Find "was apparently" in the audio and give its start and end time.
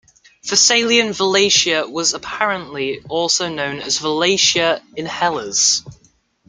1.87-3.01